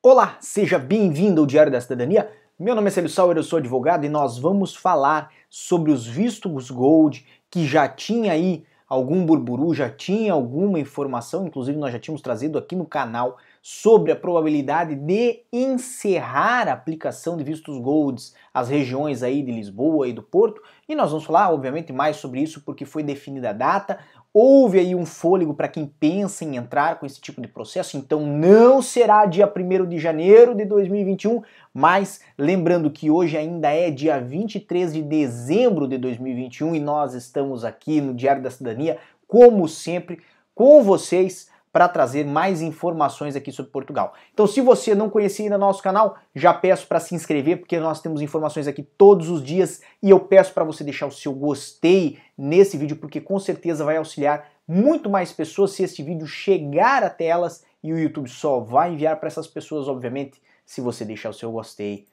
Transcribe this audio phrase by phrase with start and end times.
[0.00, 2.30] Olá, seja bem-vindo ao Diário da Cidadania.
[2.56, 6.70] Meu nome é Célio Sauer, eu sou advogado e nós vamos falar sobre os vistos
[6.70, 12.22] gold que já tinha aí algum burburu, já tinha alguma informação, inclusive nós já tínhamos
[12.22, 18.68] trazido aqui no canal sobre a probabilidade de encerrar a aplicação de vistos golds às
[18.68, 22.62] regiões aí de Lisboa e do Porto, e nós vamos falar obviamente mais sobre isso
[22.62, 23.98] porque foi definida a data,
[24.40, 28.24] Houve aí um fôlego para quem pensa em entrar com esse tipo de processo, então
[28.24, 31.42] não será dia 1 de janeiro de 2021,
[31.74, 37.64] mas lembrando que hoje ainda é dia 23 de dezembro de 2021 e nós estamos
[37.64, 40.20] aqui no Diário da Cidadania, como sempre,
[40.54, 44.12] com vocês para trazer mais informações aqui sobre Portugal.
[44.34, 48.00] Então, se você não conhecia ainda nosso canal, já peço para se inscrever, porque nós
[48.00, 52.18] temos informações aqui todos os dias e eu peço para você deixar o seu gostei
[52.36, 57.26] nesse vídeo, porque com certeza vai auxiliar muito mais pessoas se este vídeo chegar até
[57.26, 61.32] elas e o YouTube só vai enviar para essas pessoas, obviamente, se você deixar o
[61.32, 62.08] seu gostei.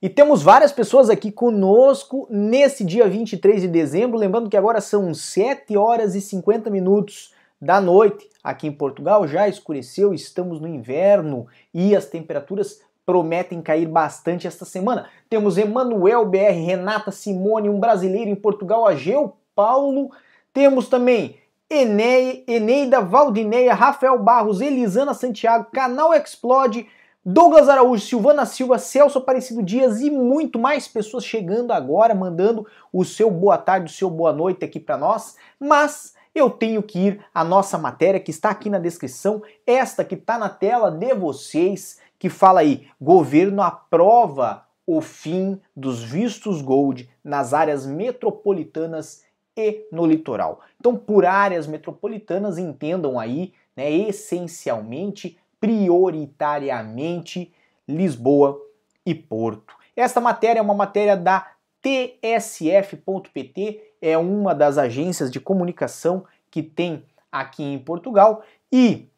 [0.00, 5.12] E temos várias pessoas aqui conosco nesse dia 23 de dezembro, lembrando que agora são
[5.12, 11.48] 7 horas e 50 minutos da noite aqui em Portugal, já escureceu, estamos no inverno
[11.74, 15.08] e as temperaturas prometem cair bastante esta semana.
[15.28, 20.12] Temos Emanuel BR, Renata Simone, um brasileiro em Portugal, Ageu Paulo,
[20.54, 26.86] temos também Eneida, Valdineia, Rafael Barros, Elisana Santiago, Canal Explode,
[27.30, 33.04] Douglas Araújo, Silvana Silva, Celso Aparecido Dias e muito mais pessoas chegando agora, mandando o
[33.04, 35.36] seu boa tarde, o seu boa noite aqui para nós.
[35.60, 40.14] Mas eu tenho que ir à nossa matéria que está aqui na descrição, esta que
[40.14, 47.10] está na tela de vocês, que fala aí: governo aprova o fim dos vistos gold
[47.22, 49.22] nas áreas metropolitanas
[49.54, 50.60] e no litoral.
[50.80, 57.52] Então, por áreas metropolitanas, entendam aí, né, essencialmente prioritariamente
[57.86, 58.58] Lisboa
[59.04, 59.74] e Porto.
[59.96, 67.04] Esta matéria é uma matéria da tsf.pt, é uma das agências de comunicação que tem
[67.30, 68.42] aqui em Portugal
[68.72, 69.08] e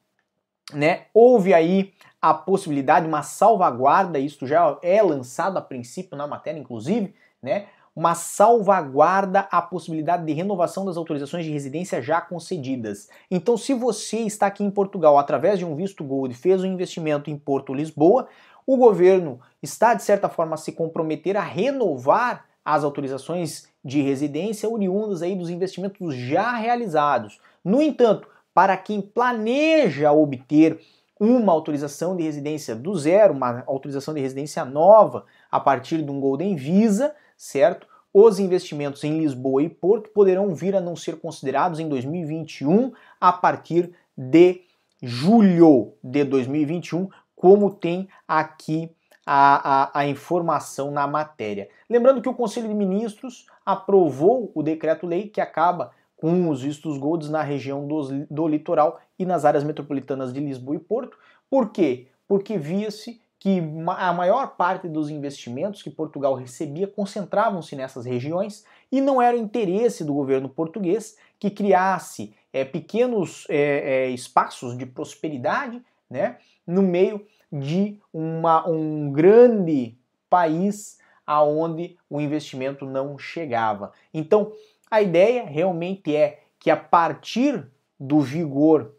[0.72, 6.58] né, houve aí a possibilidade, uma salvaguarda, isso já é lançado a princípio na matéria,
[6.58, 13.08] inclusive, né, uma salvaguarda à possibilidade de renovação das autorizações de residência já concedidas.
[13.30, 17.30] Então, se você está aqui em Portugal através de um visto Gold, fez um investimento
[17.30, 18.28] em Porto Lisboa,
[18.66, 24.68] o governo está de certa forma a se comprometer a renovar as autorizações de residência
[24.68, 27.40] oriundas aí dos investimentos já realizados.
[27.64, 30.78] No entanto, para quem planeja obter
[31.18, 36.20] uma autorização de residência do zero, uma autorização de residência nova a partir de um
[36.20, 37.86] Golden Visa, certo?
[38.12, 43.32] Os investimentos em Lisboa e Porto poderão vir a não ser considerados em 2021 a
[43.32, 44.60] partir de
[45.02, 51.70] julho de 2021, como tem aqui a, a, a, informação na matéria.
[51.88, 57.30] Lembrando que o Conselho de Ministros aprovou o decreto-lei que acaba com os vistos golds
[57.30, 61.16] na região do, do litoral e nas áreas metropolitanas de Lisboa e Porto.
[61.48, 62.08] Por quê?
[62.28, 63.58] Porque via-se que
[63.96, 69.40] a maior parte dos investimentos que Portugal recebia concentravam-se nessas regiões e não era o
[69.40, 76.36] interesse do governo português que criasse é, pequenos é, é, espaços de prosperidade né,
[76.66, 79.96] no meio de uma, um grande
[80.28, 83.92] país aonde o investimento não chegava.
[84.12, 84.52] Então,
[84.90, 87.66] a ideia realmente é que a partir
[87.98, 88.92] do vigor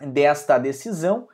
[0.00, 1.28] desta decisão,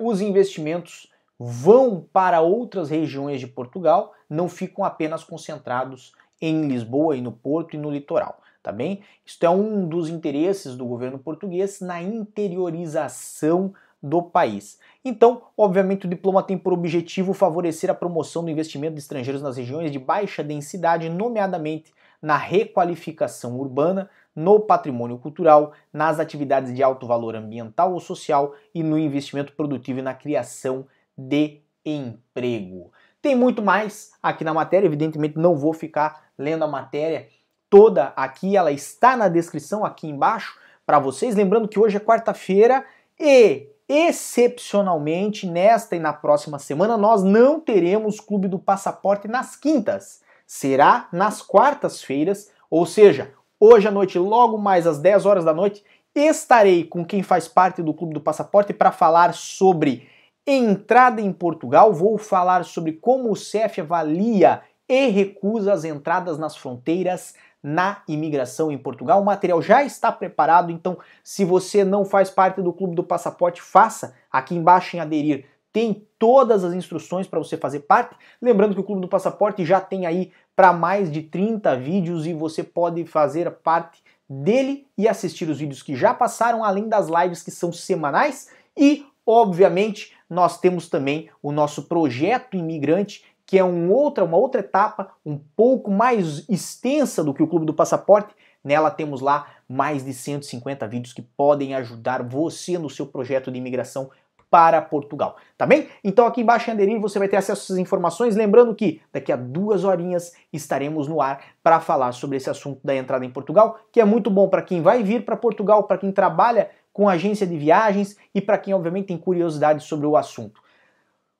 [0.00, 1.11] os investimentos
[1.44, 7.74] vão para outras regiões de Portugal, não ficam apenas concentrados em Lisboa e no Porto
[7.74, 9.02] e no litoral, tá bem?
[9.26, 14.78] Isto é um dos interesses do governo português na interiorização do país.
[15.04, 19.56] Então, obviamente, o diploma tem por objetivo favorecer a promoção do investimento de estrangeiros nas
[19.56, 27.06] regiões de baixa densidade, nomeadamente na requalificação urbana, no patrimônio cultural, nas atividades de alto
[27.06, 30.86] valor ambiental ou social e no investimento produtivo e na criação
[31.16, 32.92] de emprego.
[33.20, 37.28] Tem muito mais aqui na matéria, evidentemente não vou ficar lendo a matéria
[37.70, 41.34] toda aqui, ela está na descrição aqui embaixo para vocês.
[41.34, 42.84] Lembrando que hoje é quarta-feira
[43.18, 50.20] e excepcionalmente nesta e na próxima semana nós não teremos Clube do Passaporte nas quintas.
[50.46, 55.84] Será nas quartas-feiras, ou seja, hoje à noite, logo mais às 10 horas da noite,
[56.14, 60.08] estarei com quem faz parte do Clube do Passaporte para falar sobre
[60.46, 66.56] Entrada em Portugal, vou falar sobre como o CEF avalia e recusa as entradas nas
[66.56, 69.22] fronteiras na imigração em Portugal.
[69.22, 73.62] O material já está preparado, então se você não faz parte do Clube do Passaporte,
[73.62, 74.14] faça.
[74.30, 78.16] Aqui embaixo em aderir tem todas as instruções para você fazer parte.
[78.40, 82.34] Lembrando que o Clube do Passaporte já tem aí para mais de 30 vídeos e
[82.34, 87.42] você pode fazer parte dele e assistir os vídeos que já passaram, além das lives
[87.42, 93.92] que são semanais e, obviamente, nós temos também o nosso projeto imigrante que é um
[93.92, 98.34] outra, uma outra etapa um pouco mais extensa do que o Clube do Passaporte.
[98.64, 103.58] Nela temos lá mais de 150 vídeos que podem ajudar você no seu projeto de
[103.58, 104.10] imigração
[104.48, 105.88] para Portugal, tá bem?
[106.04, 109.32] Então aqui embaixo em aderir você vai ter acesso a essas informações, lembrando que daqui
[109.32, 113.80] a duas horinhas estaremos no ar para falar sobre esse assunto da entrada em Portugal,
[113.90, 117.46] que é muito bom para quem vai vir para Portugal, para quem trabalha com agência
[117.46, 120.60] de viagens e para quem obviamente tem curiosidade sobre o assunto.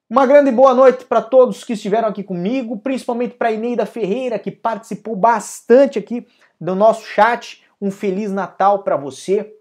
[0.09, 4.51] Uma grande boa noite para todos que estiveram aqui comigo, principalmente para Ineida Ferreira, que
[4.51, 6.27] participou bastante aqui
[6.61, 7.65] do nosso chat.
[7.81, 9.55] Um feliz Natal para você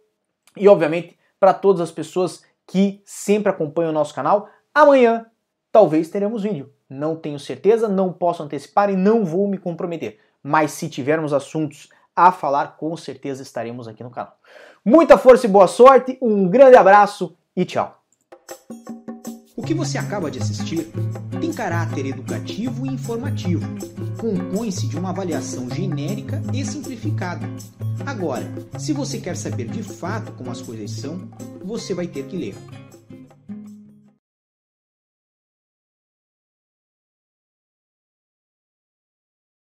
[0.55, 4.49] e, obviamente, para todas as pessoas que sempre acompanham o nosso canal.
[4.75, 5.25] Amanhã
[5.71, 6.71] talvez teremos vídeo.
[6.89, 10.19] Não tenho certeza, não posso antecipar e não vou me comprometer.
[10.43, 14.37] Mas se tivermos assuntos a falar, com certeza estaremos aqui no canal.
[14.83, 18.01] Muita força e boa sorte, um grande abraço e tchau!
[19.55, 20.91] O que você acaba de assistir
[21.39, 23.65] tem caráter educativo e informativo.
[24.19, 27.47] Compõe-se de uma avaliação genérica e simplificada.
[28.05, 28.43] Agora,
[28.79, 31.29] se você quer saber de fato como as coisas são,
[31.63, 32.55] você vai ter que ler.